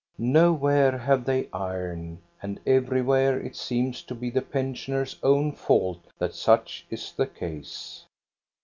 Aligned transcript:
Nowhere 0.17 0.97
have 0.97 1.25
they 1.25 1.47
iron, 1.53 2.23
and 2.41 2.59
every 2.65 3.03
where 3.03 3.39
it 3.39 3.55
seems 3.55 4.01
to 4.01 4.15
be 4.15 4.31
the 4.31 4.41
pensioners' 4.41 5.17
own 5.21 5.51
fault 5.51 5.99
that 6.17 6.33
such 6.33 6.87
is 6.89 7.11
the 7.11 7.27
case. 7.27 8.03